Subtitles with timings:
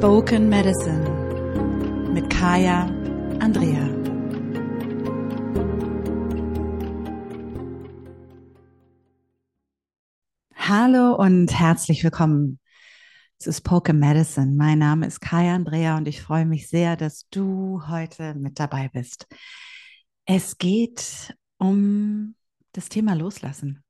[0.00, 1.04] Spoken Medicine
[2.14, 2.86] mit Kaya
[3.38, 3.86] Andrea.
[10.54, 12.60] Hallo und herzlich willkommen
[13.36, 14.54] zu Spoken Medicine.
[14.56, 18.88] Mein Name ist Kaya Andrea und ich freue mich sehr, dass du heute mit dabei
[18.88, 19.26] bist.
[20.24, 22.36] Es geht um
[22.72, 23.84] das Thema Loslassen.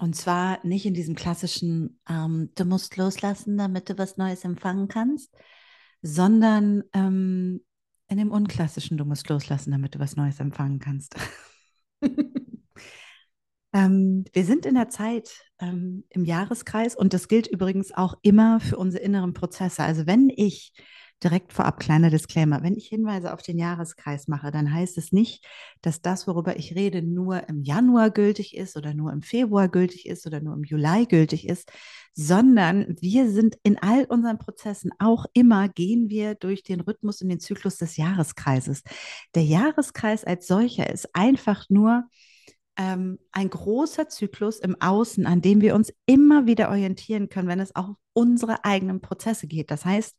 [0.00, 4.88] Und zwar nicht in diesem klassischen, ähm, du musst loslassen, damit du was Neues empfangen
[4.88, 5.30] kannst,
[6.00, 7.60] sondern ähm,
[8.08, 11.16] in dem unklassischen, du musst loslassen, damit du was Neues empfangen kannst.
[13.74, 18.58] ähm, wir sind in der Zeit ähm, im Jahreskreis und das gilt übrigens auch immer
[18.58, 19.82] für unsere inneren Prozesse.
[19.82, 20.72] Also wenn ich
[21.22, 22.62] direkt vorab kleiner Disclaimer.
[22.62, 25.44] Wenn ich Hinweise auf den Jahreskreis mache, dann heißt es nicht,
[25.82, 30.06] dass das, worüber ich rede, nur im Januar gültig ist oder nur im Februar gültig
[30.06, 31.70] ist oder nur im Juli gültig ist,
[32.14, 37.28] sondern wir sind in all unseren Prozessen auch immer, gehen wir durch den Rhythmus und
[37.28, 38.82] den Zyklus des Jahreskreises.
[39.34, 42.04] Der Jahreskreis als solcher ist einfach nur
[42.76, 47.60] ähm, ein großer Zyklus im Außen, an dem wir uns immer wieder orientieren können, wenn
[47.60, 49.70] es auch unsere eigenen Prozesse geht.
[49.70, 50.16] Das heißt,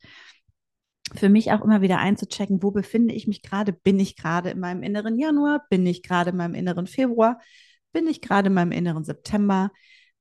[1.14, 3.74] für mich auch immer wieder einzuchecken, wo befinde ich mich gerade?
[3.74, 5.66] Bin ich gerade in meinem inneren Januar?
[5.70, 7.40] Bin ich gerade in meinem inneren Februar?
[7.92, 9.72] Bin ich gerade in meinem inneren September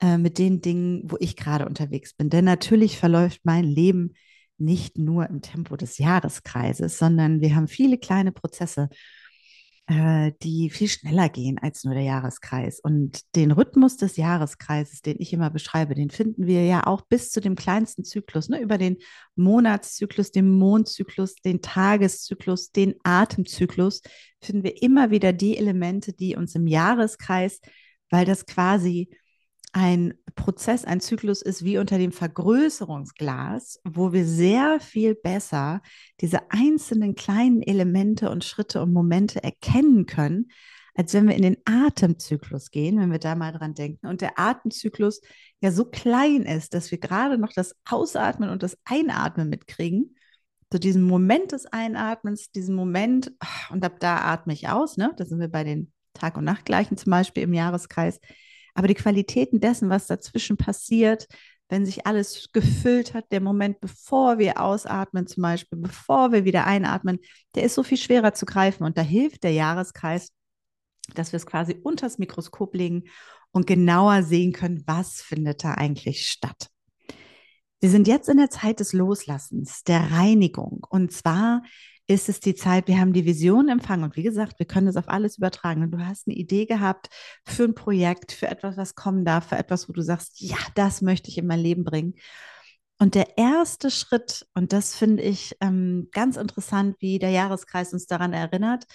[0.01, 2.31] äh, mit den Dingen, wo ich gerade unterwegs bin?
[2.31, 4.15] Denn natürlich verläuft mein Leben
[4.59, 8.89] nicht nur im Tempo des Jahreskreises, sondern wir haben viele kleine Prozesse
[9.91, 12.79] äh, die viel schneller gehen als nur der Jahreskreis.
[12.79, 17.33] Und den Rhythmus des Jahreskreises, den ich immer beschreibe, den finden wir ja auch bis
[17.33, 18.61] zu dem kleinsten Zyklus, ne?
[18.61, 18.99] über den
[19.35, 24.03] Monatszyklus, den Mondzyklus, den Tageszyklus, den Atemzyklus,
[24.41, 27.61] finden wir immer wieder die Elemente, die uns im Jahreskreis,
[28.11, 29.11] weil das quasi
[29.73, 35.81] ein Prozess, ein Zyklus ist wie unter dem Vergrößerungsglas, wo wir sehr viel besser
[36.21, 40.51] diese einzelnen kleinen Elemente und Schritte und Momente erkennen können,
[40.95, 44.07] als wenn wir in den Atemzyklus gehen, wenn wir da mal dran denken.
[44.07, 45.21] Und der Atemzyklus
[45.61, 50.17] ja so klein ist, dass wir gerade noch das Ausatmen und das Einatmen mitkriegen.
[50.73, 53.33] So diesen Moment des Einatmens, diesen Moment,
[53.71, 55.13] und ab da atme ich aus, ne?
[55.17, 58.21] Da sind wir bei den Tag- und Nachtgleichen zum Beispiel im Jahreskreis
[58.75, 61.27] aber die Qualitäten dessen, was dazwischen passiert,
[61.71, 66.67] wenn sich alles gefüllt hat, der Moment, bevor wir ausatmen, zum Beispiel, bevor wir wieder
[66.67, 67.21] einatmen,
[67.55, 68.85] der ist so viel schwerer zu greifen.
[68.85, 70.33] Und da hilft der Jahreskreis,
[71.15, 73.05] dass wir es quasi unters Mikroskop legen
[73.53, 76.69] und genauer sehen können, was findet da eigentlich statt.
[77.81, 80.87] Wir sind jetzt in der Zeit des Loslassens, der Reinigung.
[80.91, 81.63] Und zwar
[82.11, 84.97] ist es die Zeit, wir haben die Vision empfangen und wie gesagt, wir können das
[84.97, 85.85] auf alles übertragen.
[85.85, 87.09] Und du hast eine Idee gehabt
[87.47, 91.03] für ein Projekt, für etwas, was kommen darf, für etwas, wo du sagst, ja, das
[91.03, 92.15] möchte ich in mein Leben bringen.
[92.99, 98.07] Und der erste Schritt, und das finde ich ähm, ganz interessant, wie der Jahreskreis uns
[98.07, 98.87] daran erinnert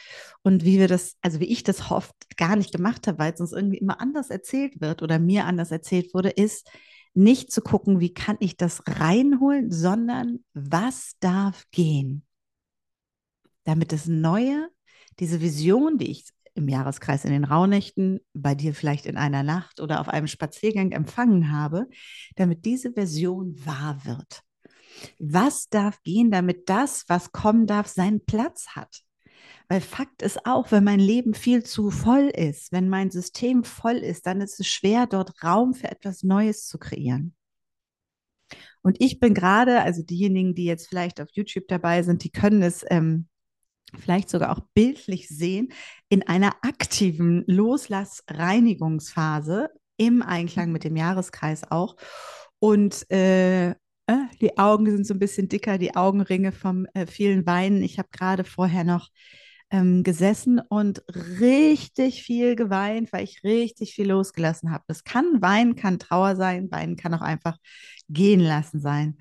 [0.44, 3.40] und wie wir das, also wie ich das hofft, gar nicht gemacht habe, weil es
[3.40, 6.70] uns irgendwie immer anders erzählt wird oder mir anders erzählt wurde, ist
[7.14, 12.25] nicht zu gucken, wie kann ich das reinholen, sondern was darf gehen
[13.66, 14.70] damit das Neue,
[15.20, 19.81] diese Vision, die ich im Jahreskreis in den Rauhnächten, bei dir vielleicht in einer Nacht
[19.81, 21.88] oder auf einem Spaziergang empfangen habe,
[22.36, 24.42] damit diese Version wahr wird.
[25.20, 29.02] Was darf gehen, damit das, was kommen darf, seinen Platz hat?
[29.68, 33.98] Weil Fakt ist auch, wenn mein Leben viel zu voll ist, wenn mein System voll
[33.98, 37.36] ist, dann ist es schwer, dort Raum für etwas Neues zu kreieren.
[38.81, 42.62] Und ich bin gerade, also diejenigen, die jetzt vielleicht auf YouTube dabei sind, die können
[42.62, 43.28] es ähm,
[43.97, 45.69] vielleicht sogar auch bildlich sehen,
[46.09, 51.95] in einer aktiven Loslass-Reinigungsphase im Einklang mit dem Jahreskreis auch.
[52.59, 53.75] Und äh, äh,
[54.41, 57.83] die Augen sind so ein bisschen dicker, die Augenringe vom äh, vielen Weinen.
[57.83, 59.09] Ich habe gerade vorher noch
[59.72, 61.03] ähm, gesessen und
[61.39, 64.83] richtig viel geweint, weil ich richtig viel losgelassen habe.
[64.88, 67.57] Das kann Weinen, kann Trauer sein, Weinen kann auch einfach
[68.09, 69.18] gehen lassen sein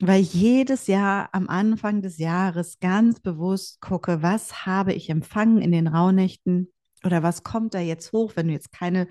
[0.00, 5.72] weil jedes Jahr am Anfang des Jahres ganz bewusst gucke, was habe ich empfangen in
[5.72, 6.72] den Rauhnächten
[7.04, 9.08] oder was kommt da jetzt hoch, wenn du jetzt keine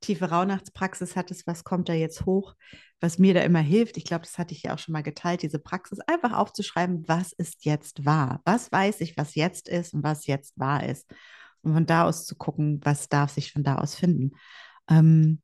[0.00, 2.54] tiefe Rauhnachtspraxis hattest, was kommt da jetzt hoch,
[3.00, 3.96] was mir da immer hilft.
[3.96, 7.32] Ich glaube, das hatte ich ja auch schon mal geteilt, diese Praxis, einfach aufzuschreiben, was
[7.32, 11.08] ist jetzt wahr, was weiß ich, was jetzt ist und was jetzt wahr ist.
[11.62, 14.32] Und von da aus zu gucken, was darf sich von da aus finden.
[14.90, 15.40] Ähm,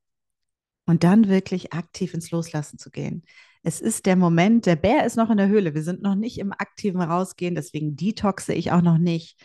[0.87, 3.25] und dann wirklich aktiv ins Loslassen zu gehen.
[3.69, 5.75] Es ist der Moment, der Bär ist noch in der Höhle.
[5.75, 9.39] Wir sind noch nicht im aktiven Rausgehen, deswegen detoxe ich auch noch nicht,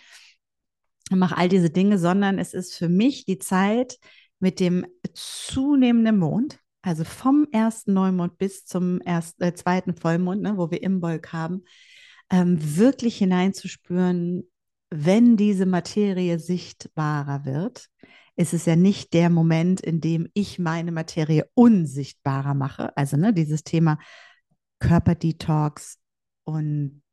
[1.12, 4.00] mache all diese Dinge, sondern es ist für mich die Zeit
[4.40, 6.58] mit dem zunehmenden Mond.
[6.82, 11.64] also vom ersten Neumond bis zum ersten, äh, zweiten Vollmond, ne, wo wir Imbolg haben,
[12.30, 14.50] ähm, wirklich hineinzuspüren,
[14.90, 17.90] wenn diese Materie sichtbarer wird,
[18.36, 22.96] ist es ja nicht der Moment, in dem ich meine Materie unsichtbarer mache.
[22.98, 24.00] Also ne, dieses Thema
[24.80, 26.00] Körperdetox
[26.44, 27.04] und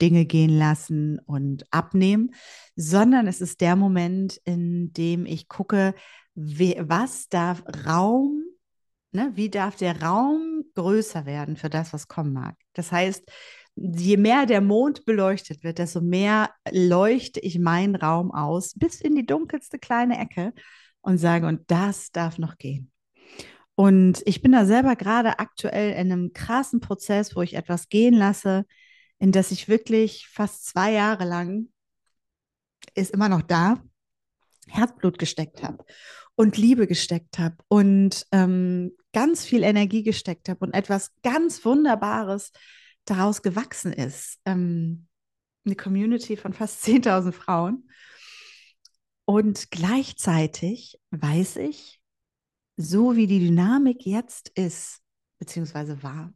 [0.00, 2.34] Dinge gehen lassen und abnehmen,
[2.74, 5.94] sondern es ist der Moment, in dem ich gucke,
[6.34, 8.44] wie, was darf Raum,
[9.12, 12.56] ne, wie darf der Raum größer werden für das, was kommen mag.
[12.74, 13.24] Das heißt,
[13.76, 19.14] je mehr der Mond beleuchtet wird, desto mehr leuchte ich meinen Raum aus, bis in
[19.14, 20.52] die dunkelste kleine Ecke
[21.02, 22.90] und sage, und das darf noch gehen.
[23.74, 28.14] Und ich bin da selber gerade aktuell in einem krassen Prozess, wo ich etwas gehen
[28.14, 28.64] lasse,
[29.18, 31.68] in das ich wirklich fast zwei Jahre lang
[32.94, 33.82] ist immer noch da,
[34.68, 35.84] Herzblut gesteckt habe
[36.34, 42.52] und Liebe gesteckt habe und ähm, ganz viel Energie gesteckt habe und etwas ganz Wunderbares
[43.06, 44.38] daraus gewachsen ist.
[44.44, 45.08] Ähm,
[45.64, 47.88] eine Community von fast 10.000 Frauen.
[49.24, 52.00] Und gleichzeitig weiß ich,
[52.76, 55.00] so wie die Dynamik jetzt ist,
[55.38, 56.32] beziehungsweise war,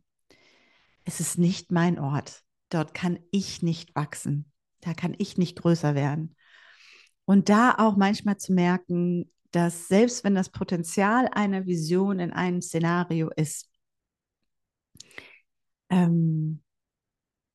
[1.05, 2.43] es ist nicht mein Ort.
[2.71, 4.51] Dort kann ich nicht wachsen.
[4.81, 6.37] Da kann ich nicht größer werden.
[7.25, 12.63] Und da auch manchmal zu merken, dass selbst wenn das Potenzial einer Vision in einem
[12.63, 13.69] Szenario ist,
[15.91, 16.63] ähm,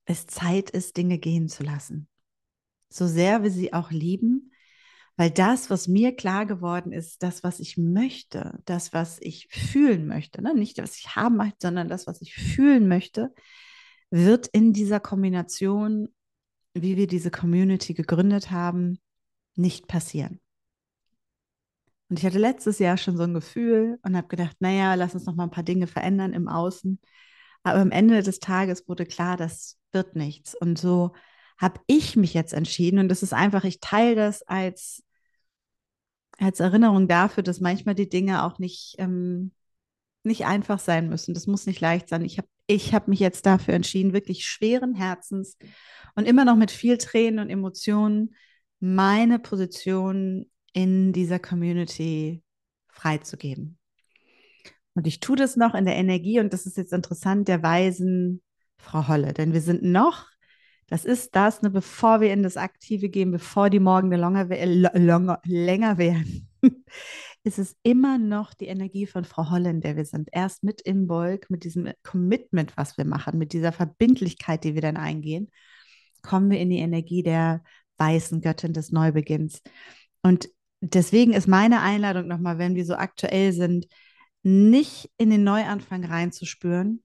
[0.05, 2.07] es Zeit ist, Dinge gehen zu lassen.
[2.89, 4.51] So sehr wir sie auch lieben,
[5.17, 10.07] weil das, was mir klar geworden ist, das, was ich möchte, das, was ich fühlen
[10.07, 10.53] möchte, ne?
[10.53, 13.33] nicht was ich haben möchte, sondern das, was ich fühlen möchte,
[14.11, 16.09] wird in dieser Kombination,
[16.73, 18.99] wie wir diese Community gegründet haben,
[19.55, 20.41] nicht passieren.
[22.09, 25.25] Und ich hatte letztes Jahr schon so ein Gefühl und habe gedacht, naja, lass uns
[25.25, 26.99] noch mal ein paar Dinge verändern im Außen.
[27.65, 30.53] Aber am Ende des Tages wurde klar, das wird nichts.
[30.53, 31.13] Und so
[31.57, 32.99] habe ich mich jetzt entschieden.
[32.99, 35.03] Und das ist einfach, ich teile das als,
[36.37, 39.51] als Erinnerung dafür, dass manchmal die Dinge auch nicht, ähm,
[40.23, 41.33] nicht einfach sein müssen.
[41.33, 42.23] Das muss nicht leicht sein.
[42.23, 45.57] Ich habe ich hab mich jetzt dafür entschieden, wirklich schweren Herzens
[46.13, 48.35] und immer noch mit viel Tränen und Emotionen
[48.79, 52.43] meine Position in dieser Community
[52.89, 53.79] freizugeben.
[54.95, 58.41] Und ich tue das noch in der Energie, und das ist jetzt interessant, der weisen
[58.77, 59.33] Frau Holle.
[59.33, 60.25] Denn wir sind noch,
[60.87, 64.47] das ist das, ne, bevor wir in das Aktive gehen, bevor die Morgende longer,
[64.93, 66.49] longer, länger werden,
[67.43, 70.29] ist es immer noch die Energie von Frau Holle, in der wir sind.
[70.31, 74.81] Erst mit im Bolk, mit diesem Commitment, was wir machen, mit dieser Verbindlichkeit, die wir
[74.81, 75.51] dann eingehen,
[76.21, 77.63] kommen wir in die Energie der
[77.97, 79.61] weißen Göttin des Neubeginns.
[80.21, 80.49] Und
[80.81, 83.87] deswegen ist meine Einladung nochmal, wenn wir so aktuell sind,
[84.45, 87.03] nicht in den Neuanfang reinzuspüren,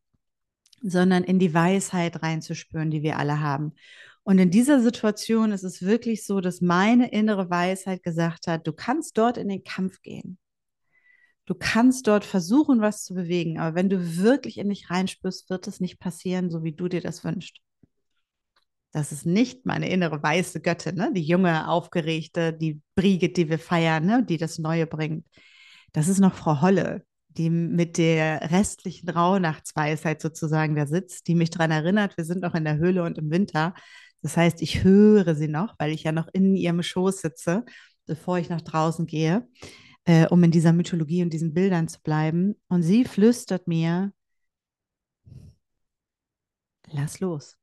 [0.83, 3.73] sondern in die Weisheit reinzuspüren, die wir alle haben.
[4.23, 8.73] Und in dieser Situation ist es wirklich so, dass meine innere Weisheit gesagt hat, du
[8.73, 10.39] kannst dort in den Kampf gehen.
[11.47, 15.67] Du kannst dort versuchen, was zu bewegen, aber wenn du wirklich in dich reinspürst, wird
[15.67, 17.59] es nicht passieren, so wie du dir das wünschst.
[18.93, 21.11] Das ist nicht meine innere weiße Göttin, ne?
[21.13, 24.25] die junge, aufgeregte, die Brigitte, die wir feiern, ne?
[24.25, 25.27] die das Neue bringt.
[25.93, 27.05] Das ist noch Frau Holle,
[27.37, 32.55] die mit der restlichen Rauhnachtsweisheit sozusagen da sitzt, die mich daran erinnert, wir sind noch
[32.55, 33.75] in der Höhle und im Winter.
[34.23, 37.65] Das heißt, ich höre sie noch, weil ich ja noch in ihrem Schoß sitze,
[38.07, 39.49] bevor ich nach draußen gehe,
[40.05, 42.57] äh, um in dieser Mythologie und diesen Bildern zu bleiben.
[42.69, 44.13] Und sie flüstert mir,
[46.89, 47.57] lass los.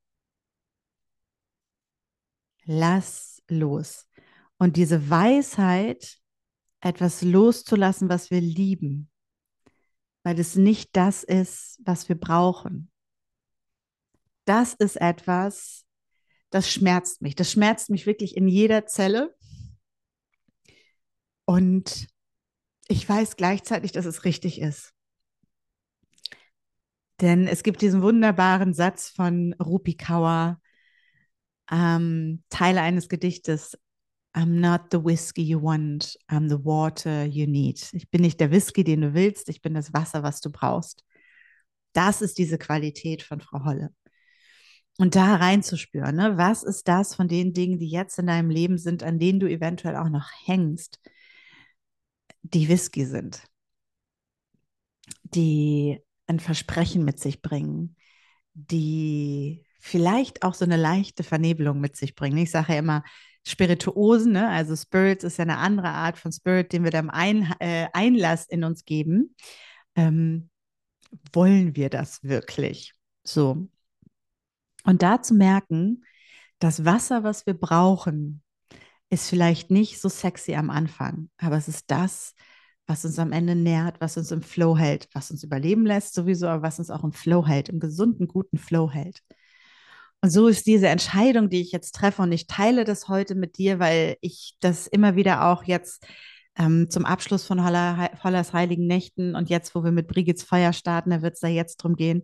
[2.66, 4.08] Lass los.
[4.58, 6.18] Und diese Weisheit,
[6.82, 9.10] etwas loszulassen, was wir lieben,
[10.28, 12.92] weil es nicht das ist, was wir brauchen.
[14.44, 15.86] Das ist etwas,
[16.50, 17.34] das schmerzt mich.
[17.34, 19.34] Das schmerzt mich wirklich in jeder Zelle.
[21.46, 22.08] Und
[22.90, 24.94] ich weiß gleichzeitig, dass es richtig ist.
[27.22, 30.60] Denn es gibt diesen wunderbaren Satz von Rupi Kaur,
[31.72, 33.78] ähm, Teile eines Gedichtes,
[34.38, 37.90] I'm not the whiskey you want, I'm the water you need.
[37.94, 41.04] Ich bin nicht der Whisky, den du willst, ich bin das Wasser, was du brauchst.
[41.94, 43.90] Das ist diese Qualität von Frau Holle.
[45.00, 46.38] Und da reinzuspüren, ne?
[46.38, 49.50] was ist das von den Dingen, die jetzt in deinem Leben sind, an denen du
[49.50, 51.00] eventuell auch noch hängst,
[52.44, 53.42] die Whisky sind,
[55.24, 57.96] die ein Versprechen mit sich bringen,
[58.54, 62.38] die vielleicht auch so eine leichte Vernebelung mit sich bringen.
[62.38, 63.04] Ich sage ja immer,
[63.48, 64.50] Spirituosen, ne?
[64.50, 68.46] also Spirits ist ja eine andere Art von Spirit, den wir dann Ein, äh, Einlass
[68.46, 69.36] in uns geben.
[69.96, 70.50] ähm,
[71.32, 72.94] wollen wir das wirklich?
[73.24, 73.68] So.
[74.84, 76.04] Und da zu merken,
[76.60, 78.44] das Wasser, was wir brauchen,
[79.10, 82.34] ist vielleicht nicht so sexy am Anfang, aber es ist das,
[82.86, 86.48] was uns am Ende nährt, was uns im Flow hält, was uns überleben lässt, sowieso,
[86.48, 89.22] aber was uns auch im Flow hält, im gesunden, guten Flow hält.
[90.22, 93.58] Und so ist diese Entscheidung, die ich jetzt treffe, und ich teile das heute mit
[93.58, 96.06] dir, weil ich das immer wieder auch jetzt
[96.58, 100.74] ähm, zum Abschluss von Holler, Hollers Heiligen Nächten und jetzt, wo wir mit Brigids Feuer
[100.74, 102.24] starten, da wird es da jetzt drum gehen.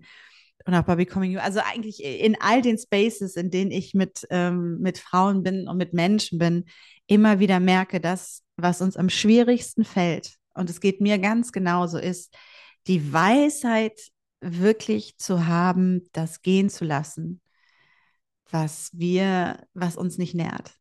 [0.65, 1.39] Und auch bei Becoming You.
[1.39, 5.77] Also eigentlich in all den Spaces, in denen ich mit, ähm, mit Frauen bin und
[5.77, 6.65] mit Menschen bin,
[7.05, 11.97] immer wieder merke, dass was uns am schwierigsten fällt, und es geht mir ganz genauso,
[11.97, 12.35] ist
[12.87, 13.99] die Weisheit
[14.41, 17.41] wirklich zu haben, das gehen zu lassen,
[18.53, 20.77] was wir, was uns nicht nährt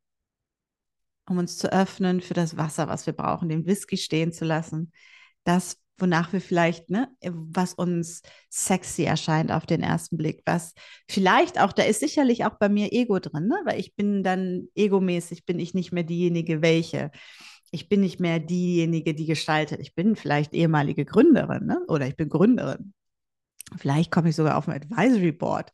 [1.29, 4.93] um uns zu öffnen für das Wasser, was wir brauchen, den Whisky stehen zu lassen,
[5.45, 10.75] das, wonach wir vielleicht, ne, was uns sexy erscheint auf den ersten Blick, was
[11.09, 14.69] vielleicht auch, da ist sicherlich auch bei mir Ego drin, ne, weil ich bin dann
[14.75, 17.11] egomäßig, bin ich nicht mehr diejenige, welche.
[17.75, 19.81] Ich bin nicht mehr diejenige, die gestaltet.
[19.81, 21.81] Ich bin vielleicht ehemalige Gründerin, ne?
[21.89, 22.93] oder ich bin Gründerin.
[23.79, 25.71] Vielleicht komme ich sogar auf ein Advisory Board.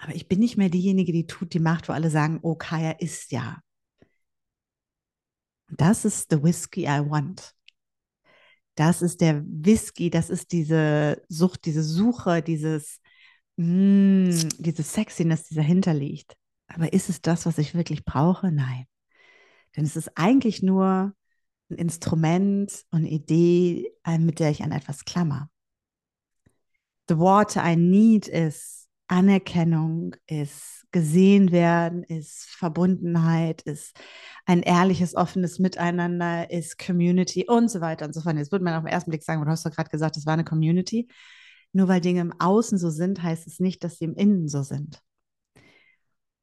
[0.00, 2.92] Aber ich bin nicht mehr diejenige, die tut, die macht, wo alle sagen, oh, Kaya
[2.92, 3.60] ist ja.
[5.68, 7.54] Das ist the whiskey I want.
[8.76, 13.00] Das ist der Whisky, das ist diese Sucht, diese Suche, dieses,
[13.56, 16.34] mm, diese Sexiness, die dahinter liegt.
[16.66, 18.50] Aber ist es das, was ich wirklich brauche?
[18.50, 18.86] Nein.
[19.76, 21.12] Denn es ist eigentlich nur
[21.68, 25.50] ein Instrument und eine Idee, äh, mit der ich an etwas klammer.
[27.08, 28.79] The water I need is
[29.10, 33.98] Anerkennung, ist gesehen werden, ist Verbundenheit, ist
[34.46, 38.36] ein ehrliches, offenes Miteinander, ist Community und so weiter und so fort.
[38.36, 40.34] Jetzt würde man auf den ersten Blick sagen, du hast doch gerade gesagt, das war
[40.34, 41.08] eine Community.
[41.72, 44.62] Nur weil Dinge im Außen so sind, heißt es nicht, dass sie im Innen so
[44.62, 45.02] sind.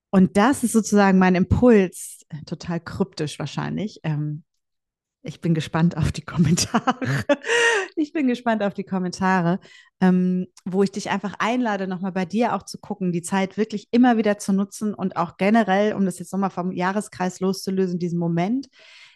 [0.10, 4.44] Und das ist sozusagen mein Impuls, total kryptisch wahrscheinlich, ähm,
[5.28, 6.98] ich bin gespannt auf die Kommentare.
[7.96, 9.60] ich bin gespannt auf die Kommentare,
[10.02, 13.88] ähm, wo ich dich einfach einlade, nochmal bei dir auch zu gucken, die Zeit wirklich
[13.92, 18.20] immer wieder zu nutzen und auch generell, um das jetzt nochmal vom Jahreskreis loszulösen, diesen
[18.20, 18.68] Moment,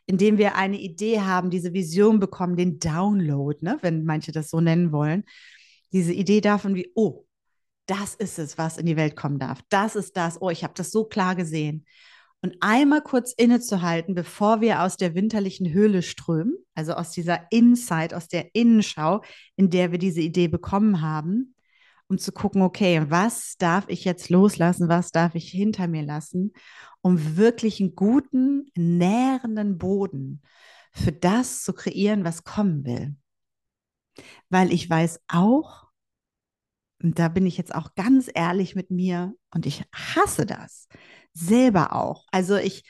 [0.06, 4.50] in dem wir eine Idee haben, diese Vision bekommen, den Download, ne, wenn manche das
[4.50, 5.24] so nennen wollen.
[5.94, 7.26] Diese Idee davon wie, oh,
[7.86, 9.62] das ist es, was in die Welt kommen darf.
[9.70, 10.42] Das ist das.
[10.42, 11.86] Oh, ich habe das so klar gesehen
[12.42, 18.14] und einmal kurz innezuhalten, bevor wir aus der winterlichen Höhle strömen, also aus dieser Insight,
[18.14, 19.22] aus der Innenschau,
[19.56, 21.56] in der wir diese Idee bekommen haben,
[22.08, 26.54] um zu gucken, okay, was darf ich jetzt loslassen, was darf ich hinter mir lassen,
[27.02, 30.42] um wirklich einen guten, nährenden Boden
[30.92, 33.16] für das zu kreieren, was kommen will.
[34.50, 35.88] Weil ich weiß auch,
[37.02, 40.88] und da bin ich jetzt auch ganz ehrlich mit mir, und ich hasse das,
[41.34, 42.26] selber auch.
[42.32, 42.84] Also ich,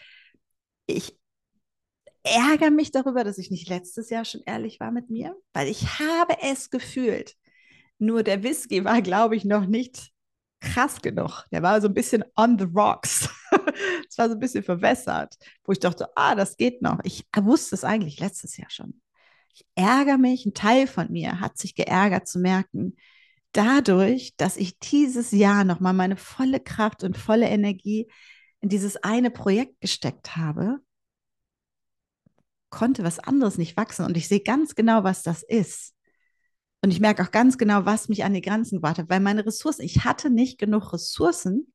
[0.86, 1.18] ich
[2.24, 6.00] ärgere mich darüber, dass ich nicht letztes Jahr schon ehrlich war mit mir, weil ich
[6.00, 7.36] habe es gefühlt.
[7.98, 10.12] Nur der Whisky war, glaube ich, noch nicht
[10.60, 11.46] krass genug.
[11.52, 13.30] Der war so ein bisschen on the rocks.
[14.10, 17.00] Es war so ein bisschen verwässert, wo ich dachte, ah, das geht noch.
[17.04, 19.02] Ich wusste es eigentlich letztes Jahr schon.
[19.54, 22.96] Ich ärgere mich, ein Teil von mir hat sich geärgert zu merken,
[23.52, 28.08] dadurch, dass ich dieses Jahr nochmal meine volle Kraft und volle Energie
[28.60, 30.80] in dieses eine Projekt gesteckt habe,
[32.70, 34.06] konnte was anderes nicht wachsen.
[34.06, 35.94] Und ich sehe ganz genau, was das ist.
[36.82, 39.46] Und ich merke auch ganz genau, was mich an die Grenzen gebracht hat, weil meine
[39.46, 41.72] Ressourcen, ich hatte nicht genug Ressourcen,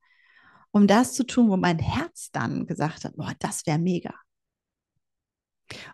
[0.73, 4.15] um das zu tun, wo mein Herz dann gesagt hat, boah, das wäre mega.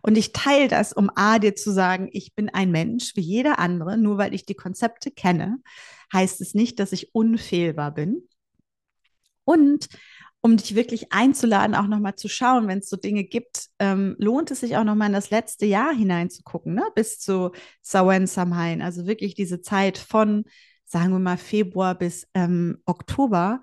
[0.03, 3.59] Und ich teile das, um A, dir zu sagen, ich bin ein Mensch wie jeder
[3.59, 5.59] andere, nur weil ich die Konzepte kenne,
[6.13, 8.29] heißt es nicht, dass ich unfehlbar bin.
[9.45, 9.89] Und
[10.41, 14.51] um dich wirklich einzuladen, auch nochmal zu schauen, wenn es so Dinge gibt, ähm, lohnt
[14.51, 16.85] es sich auch nochmal in das letzte Jahr hineinzugucken, ne?
[16.97, 18.83] bis zu Sawen Samhain.
[18.83, 20.45] Also wirklich diese Zeit von,
[20.85, 23.63] sagen wir mal, Februar bis ähm, Oktober,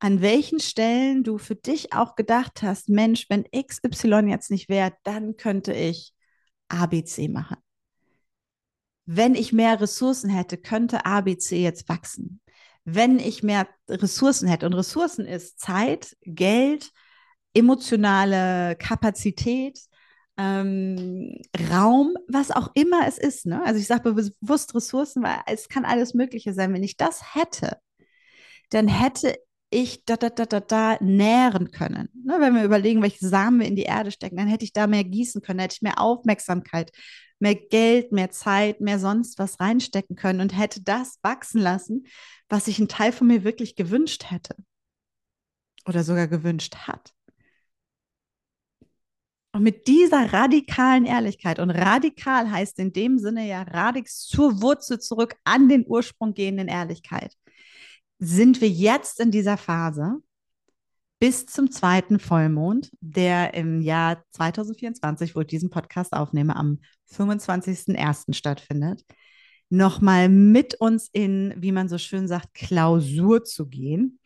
[0.00, 4.92] an welchen Stellen du für dich auch gedacht hast, Mensch, wenn XY jetzt nicht wäre,
[5.02, 6.12] dann könnte ich
[6.68, 7.56] ABC machen.
[9.06, 12.40] Wenn ich mehr Ressourcen hätte, könnte ABC jetzt wachsen
[12.94, 14.66] wenn ich mehr Ressourcen hätte.
[14.66, 16.90] Und Ressourcen ist Zeit, Geld,
[17.52, 19.78] emotionale Kapazität,
[20.38, 21.40] ähm,
[21.70, 23.46] Raum, was auch immer es ist.
[23.46, 23.62] Ne?
[23.64, 26.72] Also ich sage bewusst Ressourcen, weil es kann alles Mögliche sein.
[26.72, 27.78] Wenn ich das hätte,
[28.70, 29.36] dann hätte
[29.70, 32.08] ich da, da, da, da, da nähren können.
[32.24, 32.36] Ne?
[32.40, 35.04] Wenn wir überlegen, welche Samen wir in die Erde stecken, dann hätte ich da mehr
[35.04, 36.90] gießen können, hätte ich mehr Aufmerksamkeit
[37.40, 42.06] mehr Geld, mehr Zeit, mehr sonst was reinstecken können und hätte das wachsen lassen,
[42.48, 44.56] was sich ein Teil von mir wirklich gewünscht hätte
[45.86, 47.12] oder sogar gewünscht hat.
[49.52, 55.00] Und mit dieser radikalen Ehrlichkeit, und radikal heißt in dem Sinne ja radix zur Wurzel
[55.00, 57.34] zurück an den Ursprung gehenden Ehrlichkeit,
[58.18, 60.16] sind wir jetzt in dieser Phase
[61.20, 66.78] bis zum zweiten Vollmond, der im Jahr 2024, wo ich diesen Podcast aufnehme, am
[67.12, 68.34] 25.01.
[68.34, 69.04] stattfindet,
[69.68, 74.18] nochmal mit uns in, wie man so schön sagt, Klausur zu gehen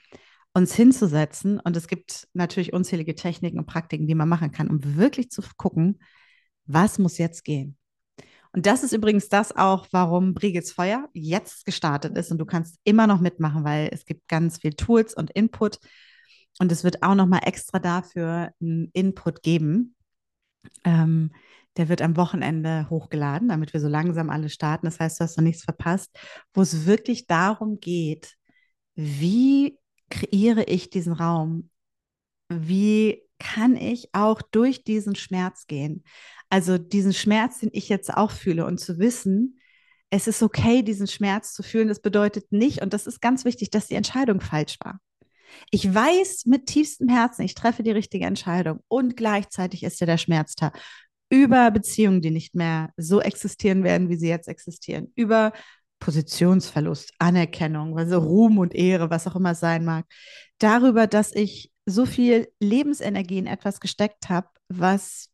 [0.54, 1.60] uns hinzusetzen.
[1.60, 5.42] Und es gibt natürlich unzählige Techniken und Praktiken, die man machen kann, um wirklich zu
[5.56, 5.98] gucken,
[6.66, 7.76] was muss jetzt gehen.
[8.54, 12.30] Und das ist übrigens das auch, warum Brigits Feuer jetzt gestartet ist.
[12.30, 15.78] Und du kannst immer noch mitmachen, weil es gibt ganz viel Tools und Input.
[16.58, 19.94] Und es wird auch noch mal extra dafür einen Input geben.
[20.84, 21.32] Ähm,
[21.78, 24.86] der wird am Wochenende hochgeladen, damit wir so langsam alle starten.
[24.86, 26.10] Das heißt, du hast noch nichts verpasst,
[26.52, 28.36] wo es wirklich darum geht,
[28.94, 29.78] wie
[30.10, 31.70] kreiere ich diesen Raum?
[32.50, 36.04] Wie kann ich auch durch diesen Schmerz gehen?
[36.48, 39.58] Also diesen Schmerz, den ich jetzt auch fühle und zu wissen,
[40.10, 41.88] es ist okay, diesen Schmerz zu fühlen.
[41.88, 45.00] Das bedeutet nicht, und das ist ganz wichtig, dass die Entscheidung falsch war.
[45.70, 50.18] Ich weiß mit tiefstem Herzen, ich treffe die richtige Entscheidung und gleichzeitig ist ja der
[50.18, 50.72] Schmerz da
[51.28, 55.52] über Beziehungen, die nicht mehr so existieren werden, wie sie jetzt existieren, über
[55.98, 60.06] Positionsverlust, Anerkennung, also Ruhm und Ehre, was auch immer sein mag,
[60.58, 65.30] darüber, dass ich so viel Lebensenergie in etwas gesteckt habe, was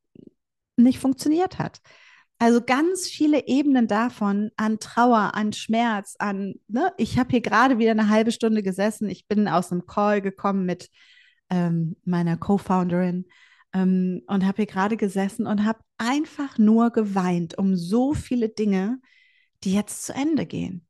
[0.76, 1.80] nicht funktioniert hat.
[2.38, 7.78] Also ganz viele Ebenen davon an Trauer, an Schmerz, an, ne, ich habe hier gerade
[7.78, 9.10] wieder eine halbe Stunde gesessen.
[9.10, 10.88] Ich bin aus einem Call gekommen mit
[11.50, 13.26] ähm, meiner Co-Founderin
[13.72, 19.00] ähm, und habe hier gerade gesessen und habe einfach nur geweint um so viele Dinge,
[19.64, 20.86] die jetzt zu Ende gehen.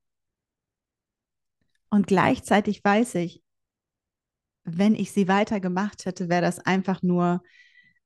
[1.91, 3.43] Und gleichzeitig weiß ich,
[4.77, 7.43] wenn ich sie weiter gemacht hätte, wäre das einfach nur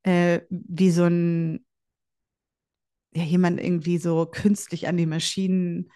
[0.02, 1.64] äh, wie so ein,
[3.14, 5.90] ja, jemand irgendwie so künstlich an die Maschinen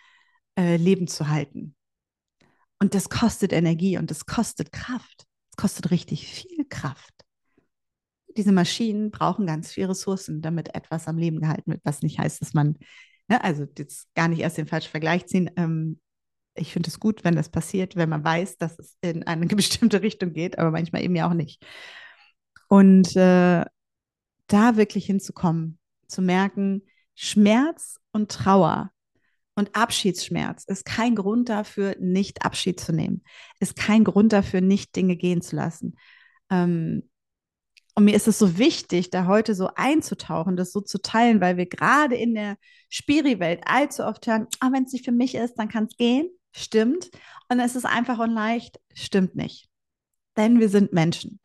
[0.58, 1.74] äh, leben zu halten.
[2.78, 5.26] Und das kostet Energie und das kostet Kraft.
[5.50, 7.12] Es kostet richtig viel Kraft.
[8.36, 12.42] Diese Maschinen brauchen ganz viel Ressourcen, damit etwas am Leben gehalten wird, was nicht heißt,
[12.42, 12.76] dass man
[13.28, 13.42] Ne?
[13.42, 15.50] Also jetzt gar nicht erst den falschen Vergleich ziehen.
[15.56, 16.00] Ähm,
[16.56, 20.02] ich finde es gut, wenn das passiert, wenn man weiß, dass es in eine bestimmte
[20.02, 21.64] Richtung geht, aber manchmal eben ja auch nicht.
[22.68, 23.64] Und äh,
[24.48, 26.82] da wirklich hinzukommen, zu merken,
[27.14, 28.90] Schmerz und Trauer
[29.54, 33.22] und Abschiedsschmerz ist kein Grund dafür, nicht Abschied zu nehmen,
[33.58, 35.96] ist kein Grund dafür, nicht Dinge gehen zu lassen.
[36.50, 37.08] Ähm,
[37.94, 41.56] und mir ist es so wichtig, da heute so einzutauchen, das so zu teilen, weil
[41.56, 42.58] wir gerade in der
[42.90, 46.28] Spiri-Welt allzu oft hören, ah, wenn es nicht für mich ist, dann kann es gehen.
[46.56, 47.10] Stimmt.
[47.50, 48.80] Und es ist einfach und leicht.
[48.94, 49.68] Stimmt nicht.
[50.36, 51.38] Denn wir sind Menschen.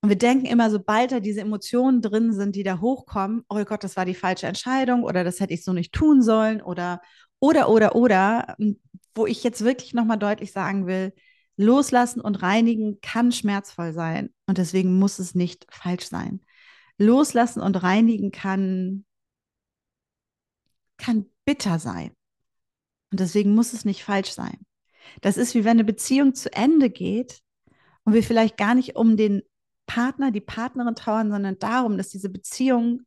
[0.00, 3.84] Und wir denken immer, sobald da diese Emotionen drin sind, die da hochkommen, oh Gott,
[3.84, 7.02] das war die falsche Entscheidung oder das hätte ich so nicht tun sollen oder,
[7.40, 8.56] oder, oder, oder,
[9.14, 11.12] wo ich jetzt wirklich nochmal deutlich sagen will,
[11.56, 16.40] Loslassen und reinigen kann schmerzvoll sein und deswegen muss es nicht falsch sein.
[16.96, 19.04] Loslassen und reinigen kann,
[20.96, 22.12] kann bitter sein
[23.10, 24.58] und deswegen muss es nicht falsch sein.
[25.20, 27.40] Das ist wie wenn eine Beziehung zu Ende geht
[28.04, 29.42] und wir vielleicht gar nicht um den
[29.86, 33.02] Partner, die Partnerin trauern, sondern darum, dass diese Beziehung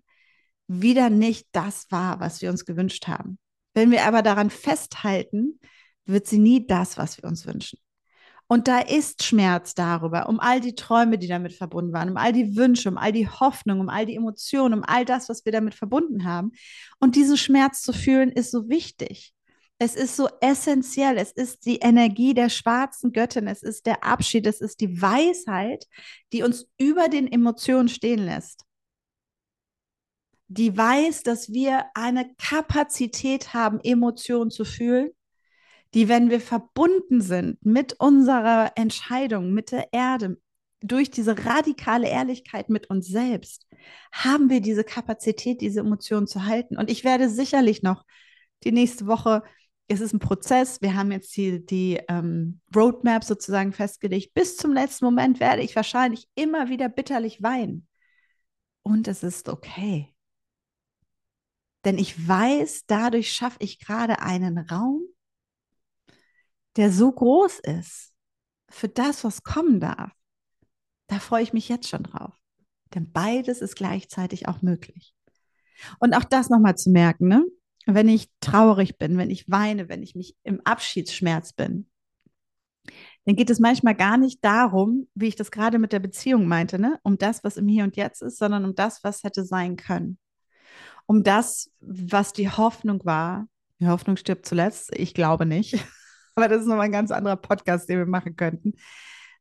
[0.68, 3.38] wieder nicht das war, was wir uns gewünscht haben.
[3.74, 5.60] Wenn wir aber daran festhalten,
[6.06, 7.80] wird sie nie das, was wir uns wünschen.
[8.48, 12.34] Und da ist Schmerz darüber, um all die Träume, die damit verbunden waren, um all
[12.34, 15.54] die Wünsche, um all die Hoffnung, um all die Emotionen, um all das, was wir
[15.54, 16.52] damit verbunden haben.
[17.00, 19.34] Und diesen Schmerz zu fühlen, ist so wichtig.
[19.82, 21.18] Es ist so essentiell.
[21.18, 23.48] Es ist die Energie der schwarzen Göttin.
[23.48, 24.46] Es ist der Abschied.
[24.46, 25.88] Es ist die Weisheit,
[26.34, 28.64] die uns über den Emotionen stehen lässt.
[30.50, 35.10] Die weiß, dass wir eine Kapazität haben, Emotionen zu fühlen
[35.94, 40.38] die, wenn wir verbunden sind mit unserer Entscheidung, mit der Erde,
[40.84, 43.68] durch diese radikale Ehrlichkeit mit uns selbst,
[44.12, 46.78] haben wir diese Kapazität, diese Emotionen zu halten.
[46.78, 48.06] Und ich werde sicherlich noch
[48.64, 49.44] die nächste Woche,
[49.92, 54.34] es ist ein Prozess, wir haben jetzt die, die ähm, Roadmap sozusagen festgelegt.
[54.34, 57.88] Bis zum letzten Moment werde ich wahrscheinlich immer wieder bitterlich weinen.
[58.84, 60.14] Und es ist okay.
[61.84, 65.02] Denn ich weiß, dadurch schaffe ich gerade einen Raum,
[66.78, 68.14] der so groß ist
[68.70, 70.12] für das, was kommen darf,
[71.08, 72.34] da freue ich mich jetzt schon drauf.
[72.94, 75.14] Denn beides ist gleichzeitig auch möglich.
[76.00, 77.46] Und auch das nochmal zu merken, ne?
[77.86, 81.88] Wenn ich traurig bin, wenn ich weine, wenn ich mich im Abschiedsschmerz bin,
[83.26, 86.80] dann geht es manchmal gar nicht darum, wie ich das gerade mit der Beziehung meinte,
[86.80, 87.00] ne?
[87.04, 90.18] um das, was im Hier und Jetzt ist, sondern um das, was hätte sein können.
[91.06, 93.48] Um das, was die Hoffnung war.
[93.80, 94.92] Die Hoffnung stirbt zuletzt.
[94.96, 95.74] Ich glaube nicht.
[96.36, 98.74] Aber das ist nochmal ein ganz anderer Podcast, den wir machen könnten.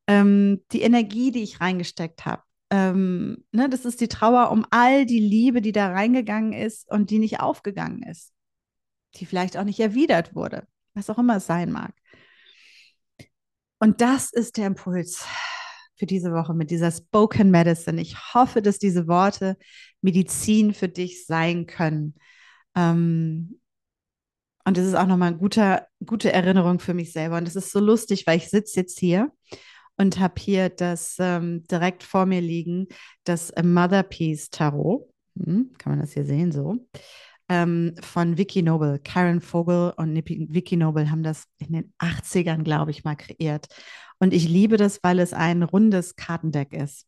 [0.07, 2.43] Ähm, die Energie, die ich reingesteckt habe.
[2.71, 7.11] Ähm, ne, das ist die Trauer um all die Liebe, die da reingegangen ist und
[7.11, 8.33] die nicht aufgegangen ist.
[9.17, 10.67] Die vielleicht auch nicht erwidert wurde.
[10.95, 11.93] Was auch immer es sein mag.
[13.79, 15.27] Und das ist der Impuls
[15.97, 18.01] für diese Woche mit dieser Spoken Medicine.
[18.01, 19.57] Ich hoffe, dass diese Worte
[20.01, 22.15] Medizin für dich sein können.
[22.75, 23.61] Ähm,
[24.65, 27.39] und das ist auch nochmal eine gute, Erinnerung für mich selber.
[27.39, 29.33] Und es ist so lustig, weil ich sitze jetzt hier
[30.01, 32.89] und habe hier das ähm, direkt vor mir liegen,
[33.25, 35.09] das Mother Peace Tarot.
[35.39, 36.79] Hm, kann man das hier sehen so?
[37.51, 39.01] ähm, von Vicky Noble.
[39.01, 43.67] Karen Vogel und Vicky Noble haben das in den 80ern, glaube ich, mal kreiert.
[44.21, 47.07] Und ich liebe das, weil es ein rundes Kartendeck ist.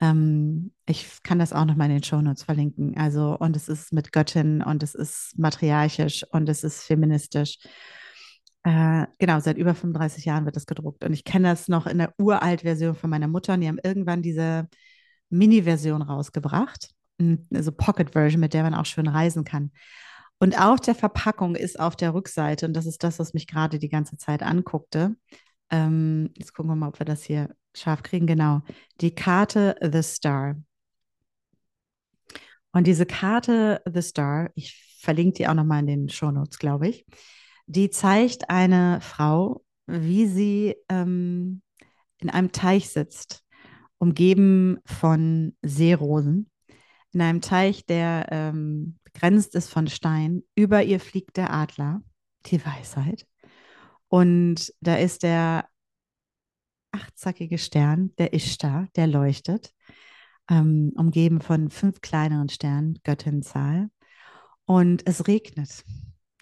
[0.00, 2.96] Ähm, ich kann das auch noch mal in den Shownotes verlinken.
[2.96, 7.58] Also, und es ist mit Göttin und es ist matriarchisch und es ist feministisch.
[8.64, 11.04] Äh, genau, seit über 35 Jahren wird das gedruckt.
[11.04, 13.54] Und ich kenne das noch in der uralt Version von meiner Mutter.
[13.54, 14.68] Und die haben irgendwann diese
[15.30, 16.94] Mini-Version rausgebracht
[17.54, 19.70] also Pocket Version, mit der man auch schön reisen kann.
[20.38, 23.78] Und auf der Verpackung ist auf der Rückseite, und das ist das, was mich gerade
[23.78, 25.16] die ganze Zeit anguckte.
[25.70, 28.26] Ähm, jetzt gucken wir mal, ob wir das hier scharf kriegen.
[28.26, 28.62] Genau.
[29.00, 30.56] Die Karte The Star.
[32.72, 37.06] Und diese Karte The Star, ich verlinke die auch nochmal in den Shownotes, glaube ich,
[37.66, 41.62] die zeigt eine Frau, wie sie ähm,
[42.18, 43.44] in einem Teich sitzt,
[43.98, 46.50] umgeben von Seerosen
[47.14, 50.42] in einem Teich, der ähm, begrenzt ist von Stein.
[50.54, 52.02] Über ihr fliegt der Adler,
[52.46, 53.26] die Weisheit.
[54.08, 55.68] Und da ist der
[56.90, 59.72] achtzackige Stern, der Ishtar, der leuchtet,
[60.50, 63.90] ähm, umgeben von fünf kleineren Sternen, Göttinzahl.
[64.66, 65.84] Und es regnet.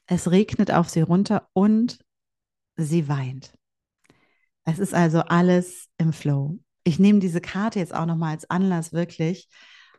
[0.06, 1.98] Es regnet auf sie runter und
[2.76, 3.52] sie weint.
[4.64, 6.58] Es ist also alles im Flow.
[6.84, 9.48] Ich nehme diese Karte jetzt auch nochmal als Anlass, wirklich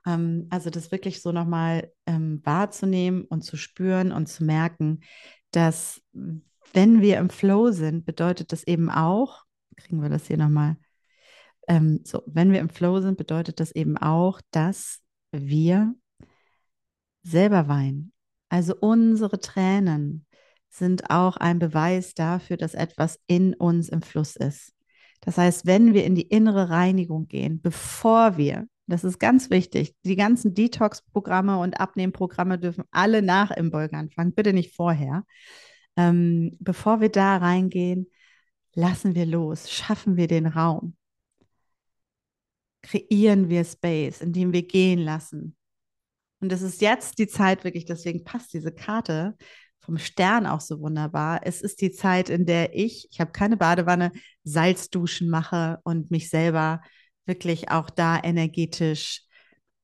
[0.06, 5.02] ähm, also das wirklich so nochmal ähm, wahrzunehmen und zu spüren und zu merken,
[5.52, 6.02] dass
[6.74, 9.44] wenn wir im Flow sind, bedeutet das eben auch,
[9.78, 10.78] kriegen wir das hier nochmal,
[11.68, 15.94] ähm, so, wenn wir im Flow sind, bedeutet das eben auch, dass wir
[17.24, 18.13] selber weinen.
[18.54, 20.28] Also unsere Tränen
[20.70, 24.74] sind auch ein Beweis dafür, dass etwas in uns im Fluss ist.
[25.22, 29.96] Das heißt, wenn wir in die innere Reinigung gehen, bevor wir das ist ganz wichtig.
[30.06, 35.24] Die ganzen Detox-Programme und Abnehmprogramme dürfen alle nach im Imbolg anfangen, bitte nicht vorher.
[35.96, 38.06] Ähm, bevor wir da reingehen,
[38.76, 40.96] lassen wir los, schaffen wir den Raum,
[42.84, 45.56] kreieren wir Space, in dem wir gehen lassen.
[46.44, 49.38] Und es ist jetzt die Zeit wirklich, deswegen passt diese Karte
[49.80, 51.40] vom Stern auch so wunderbar.
[51.44, 54.12] Es ist die Zeit, in der ich, ich habe keine Badewanne,
[54.44, 56.82] Salzduschen mache und mich selber
[57.26, 59.22] wirklich auch da energetisch,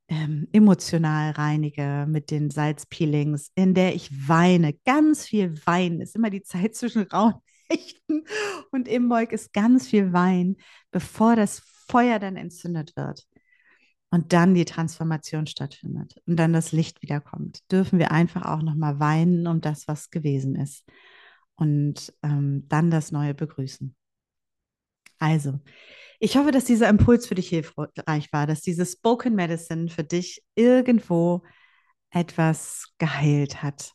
[0.10, 4.74] ähm, emotional reinige mit den Salzpeelings, in der ich weine.
[4.84, 8.26] Ganz viel Wein ist immer die Zeit zwischen Raunächten
[8.72, 10.58] und Imbolg ist ganz viel Wein,
[10.92, 13.29] bevor das Feuer dann entzündet wird
[14.12, 19.00] und dann die Transformation stattfindet und dann das Licht wiederkommt, dürfen wir einfach auch nochmal
[19.00, 20.84] weinen um das, was gewesen ist
[21.56, 23.96] und ähm, dann das Neue begrüßen.
[25.20, 25.60] Also,
[26.20, 30.44] ich hoffe, dass dieser Impuls für dich hilfreich war, dass diese Spoken Medicine für dich
[30.56, 31.44] irgendwo
[32.10, 33.94] etwas geheilt hat,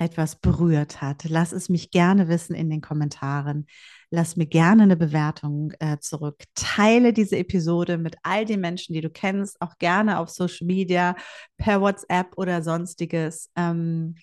[0.00, 1.24] etwas berührt hat.
[1.28, 3.66] Lass es mich gerne wissen in den Kommentaren.
[4.10, 6.42] Lass mir gerne eine Bewertung äh, zurück.
[6.54, 11.14] Teile diese Episode mit all den Menschen, die du kennst, auch gerne auf Social Media,
[11.58, 13.50] per WhatsApp oder sonstiges.
[13.56, 14.14] Ähm,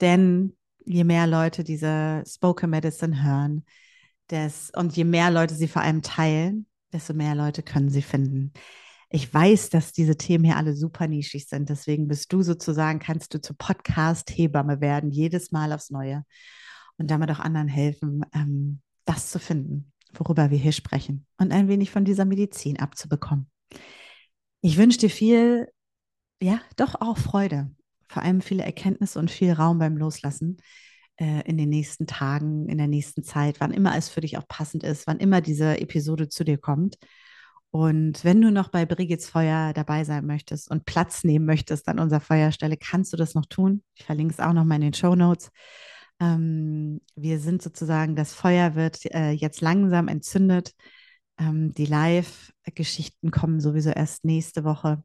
[0.00, 3.64] denn je mehr Leute diese Spoken Medicine hören,
[4.30, 8.52] des, und je mehr Leute sie vor allem teilen, desto mehr Leute können sie finden.
[9.08, 11.68] Ich weiß, dass diese Themen hier alle super nischig sind.
[11.68, 16.24] Deswegen bist du sozusagen, kannst du zur Podcast-Hebamme werden, jedes Mal aufs Neue.
[16.98, 21.26] Und damit auch anderen helfen, ähm, das zu finden, worüber wir hier sprechen.
[21.38, 23.50] Und ein wenig von dieser Medizin abzubekommen.
[24.60, 25.68] Ich wünsche dir viel,
[26.42, 27.70] ja, doch auch Freude.
[28.08, 30.56] Vor allem viele Erkenntnisse und viel Raum beim Loslassen
[31.16, 34.48] äh, in den nächsten Tagen, in der nächsten Zeit, wann immer es für dich auch
[34.48, 36.96] passend ist, wann immer diese Episode zu dir kommt.
[37.70, 41.98] Und wenn du noch bei Brigids Feuer dabei sein möchtest und Platz nehmen möchtest an
[41.98, 43.82] unserer Feuerstelle, kannst du das noch tun.
[43.94, 45.50] Ich verlinke es auch noch mal in den Show Notes.
[46.20, 50.72] Ähm, wir sind sozusagen, das Feuer wird äh, jetzt langsam entzündet.
[51.38, 55.02] Ähm, die Live-Geschichten kommen sowieso erst nächste Woche.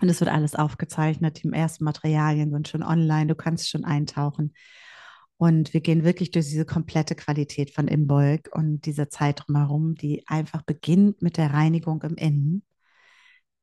[0.00, 1.42] Und es wird alles aufgezeichnet.
[1.42, 3.26] Die ersten Materialien sind schon online.
[3.26, 4.54] Du kannst schon eintauchen.
[5.38, 10.24] Und wir gehen wirklich durch diese komplette Qualität von Imbolg und diese Zeit drumherum, die
[10.26, 12.64] einfach beginnt mit der Reinigung im Innen.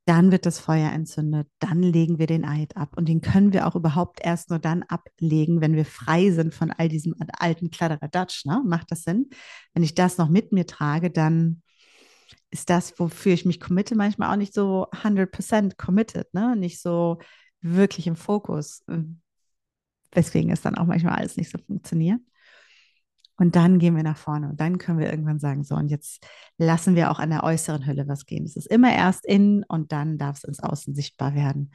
[0.06, 2.96] Dann wird das Feuer entzündet, dann legen wir den Eid ab.
[2.96, 6.70] Und den können wir auch überhaupt erst nur dann ablegen, wenn wir frei sind von
[6.70, 8.46] all diesem alten Kladderadatsch.
[8.46, 8.62] Ne?
[8.64, 9.28] Macht das Sinn?
[9.74, 11.62] Wenn ich das noch mit mir trage, dann
[12.50, 16.56] ist das, wofür ich mich committe, manchmal auch nicht so 100% committed, ne?
[16.56, 17.18] nicht so
[17.60, 18.84] wirklich im Fokus.
[20.16, 22.20] Weswegen es dann auch manchmal alles nicht so funktioniert.
[23.38, 26.26] Und dann gehen wir nach vorne und dann können wir irgendwann sagen, so, und jetzt
[26.56, 28.44] lassen wir auch an der äußeren Hülle was gehen.
[28.44, 31.70] Es ist immer erst innen und dann darf es ins Außen sichtbar werden.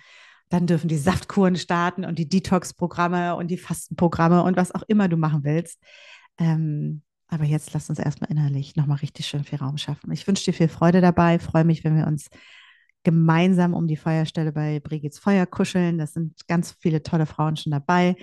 [0.49, 5.07] Dann dürfen die Saftkuren starten und die Detox-Programme und die Fastenprogramme und was auch immer
[5.07, 5.79] du machen willst.
[6.39, 10.11] Ähm, aber jetzt lass uns erstmal innerlich nochmal richtig schön viel Raum schaffen.
[10.11, 11.39] Ich wünsche dir viel Freude dabei.
[11.39, 12.27] Freue mich, wenn wir uns
[13.03, 15.97] gemeinsam um die Feuerstelle bei Brigids Feuer kuscheln.
[15.97, 18.15] Das sind ganz viele tolle Frauen schon dabei.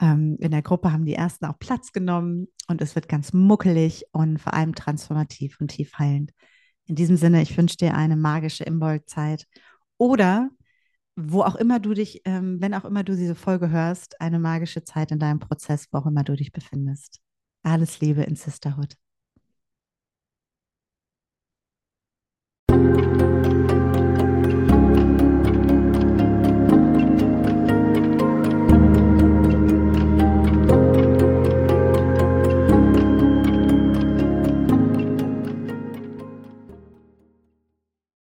[0.00, 4.04] Ähm, in der Gruppe haben die ersten auch Platz genommen und es wird ganz muckelig
[4.12, 6.32] und vor allem transformativ und tief heilend.
[6.86, 9.46] In diesem Sinne, ich wünsche dir eine magische Imbolg-Zeit
[9.98, 10.50] oder
[11.16, 14.84] wo auch immer du dich, ähm, wenn auch immer du diese Folge hörst, eine magische
[14.84, 17.20] Zeit in deinem Prozess, wo auch immer du dich befindest.
[17.64, 18.94] Alles Liebe in Sisterhood.